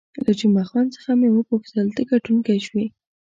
[0.25, 2.85] له جمعه خان څخه مې وپوښتل، ته ګټونکی شوې؟